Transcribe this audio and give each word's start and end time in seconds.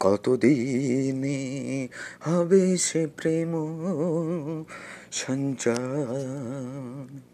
কতদিনে 0.00 1.88
হবে 2.20 2.76
সে 2.76 3.06
প্রেম 3.06 3.52
সঞ্চার? 5.12 7.33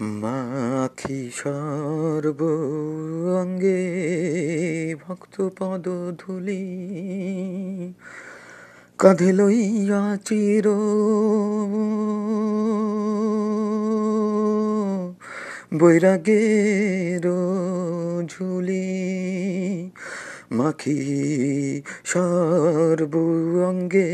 মাখি 0.00 1.20
সর্ব 1.32 2.40
অঙ্গে 3.36 3.82
ভক্ত 5.00 5.34
পদ 5.58 5.84
ধুলি 6.18 6.64
কাঁধে 8.98 9.30
লইয়া 9.32 10.02
চির 10.24 10.66
বৈরাগের 15.74 17.24
ঝুলি 18.28 18.88
মাখি 20.52 21.00
সর্ব 22.04 23.14
অঙ্গে 23.64 24.10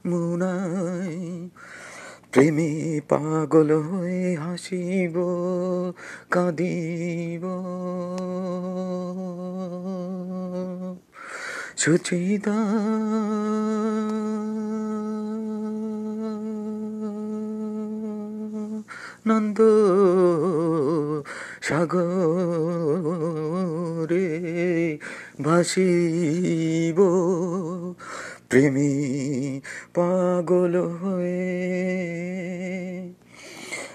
মুনাই 0.07 1.49
প্রেমে 2.33 3.01
পাগল 3.09 3.71
হয়ে 3.81 4.37
হাসিব 4.37 5.17
কাঁদিব। 6.31 7.45
সুচিতা 11.77 12.59
নন্দ 19.27 19.59
সাগরে 21.63 22.29
ভাসিব। 25.43 26.99
প্রেমী 28.53 29.61
পাগল 29.95 30.75
হয়ে 31.01 31.41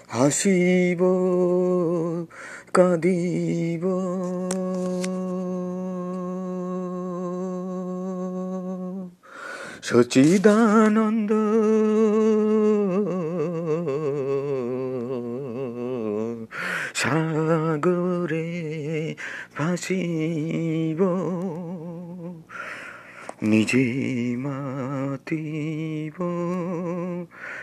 হাসিব 0.07 1.01
কাঁদিব। 2.73 3.84
সচিদানন্দ 9.84 11.31
সাগরে 16.94 18.50
ভাসিব। 19.57 21.01
নিজে 23.38 23.86
মাতিব 24.38 26.18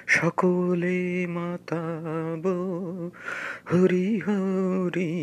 সকলে 0.06 0.98
মাতাব 1.28 2.44
হরি 3.72 4.08
হরি 4.20 5.14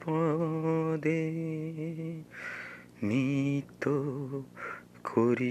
পদে 0.00 1.24
নিত্য 3.02 3.84
করিব 5.04 5.48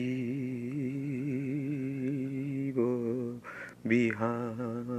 বিহার 3.86 4.90